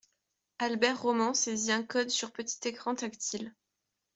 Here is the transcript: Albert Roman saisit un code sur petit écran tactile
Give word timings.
Albert 0.57 0.97
Roman 1.03 1.35
saisit 1.35 1.69
un 1.71 1.83
code 1.83 2.09
sur 2.09 2.31
petit 2.33 2.67
écran 2.69 2.95
tactile 2.95 3.53